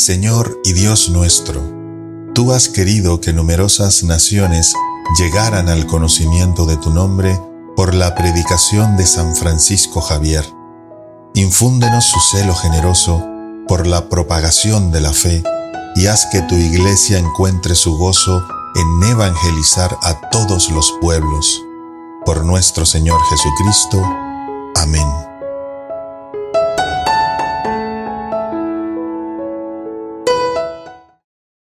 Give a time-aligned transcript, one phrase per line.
[0.00, 1.62] Señor y Dios nuestro,
[2.34, 4.72] tú has querido que numerosas naciones
[5.18, 7.38] llegaran al conocimiento de tu nombre
[7.76, 10.46] por la predicación de San Francisco Javier.
[11.34, 13.22] Infúndenos su celo generoso
[13.68, 15.42] por la propagación de la fe
[15.96, 18.42] y haz que tu iglesia encuentre su gozo
[18.76, 21.60] en evangelizar a todos los pueblos.
[22.24, 24.02] Por nuestro Señor Jesucristo.
[24.76, 25.29] Amén.